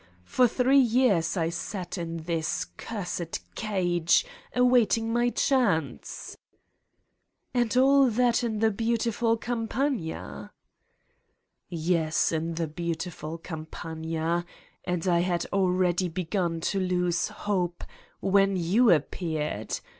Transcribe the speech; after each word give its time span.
For 0.25 0.47
three 0.47 0.79
years 0.79 1.37
I 1.37 1.49
sat 1.49 1.95
in 1.95 2.23
this 2.23 2.65
cursed 2.75 3.41
cage, 3.53 4.25
await 4.55 4.97
ing 4.97 5.13
my 5.13 5.29
chance...' 5.29 6.35
"And 7.53 7.77
all 7.77 8.07
that 8.09 8.43
in 8.43 8.61
the 8.61 8.71
beautiful 8.71 9.37
Campagna?" 9.37 10.53
"Yes, 11.69 12.31
in 12.31 12.55
the 12.55 12.67
beautiful 12.67 13.37
Campagna... 13.37 14.43
and 14.85 15.07
I 15.07 15.19
had 15.19 15.45
already 15.53 16.09
begun 16.09 16.61
to 16.61 16.79
lose 16.79 17.27
hope, 17.27 17.83
when 18.21 18.55
you 18.57 18.89
ap 18.91 19.11
peared. 19.11 19.77